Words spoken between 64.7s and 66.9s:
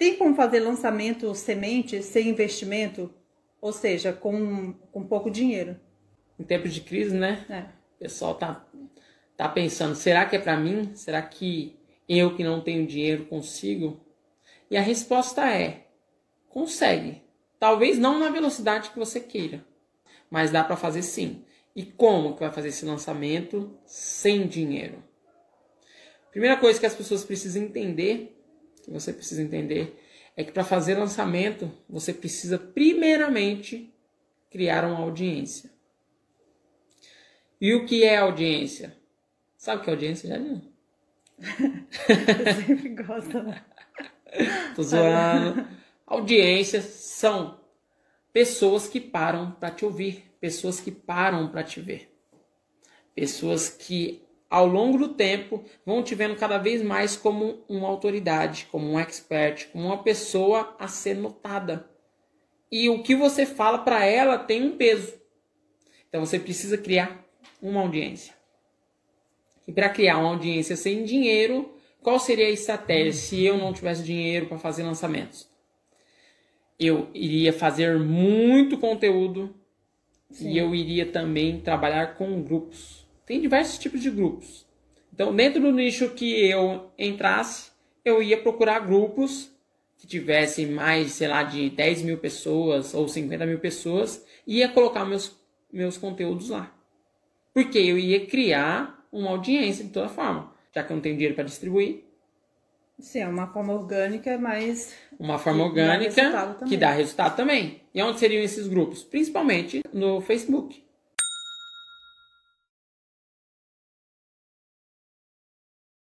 peso. Então você precisa